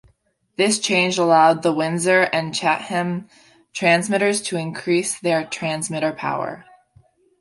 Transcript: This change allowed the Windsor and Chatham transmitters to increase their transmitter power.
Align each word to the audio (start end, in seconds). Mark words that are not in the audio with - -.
This 0.55 0.79
change 0.79 1.19
allowed 1.19 1.61
the 1.61 1.71
Windsor 1.71 2.21
and 2.23 2.55
Chatham 2.55 3.27
transmitters 3.71 4.41
to 4.41 4.57
increase 4.57 5.19
their 5.19 5.45
transmitter 5.45 6.11
power. 6.11 6.65